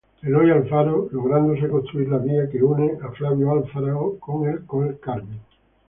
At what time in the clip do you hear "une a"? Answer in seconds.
2.63-3.11